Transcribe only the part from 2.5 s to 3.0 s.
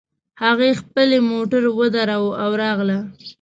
راغله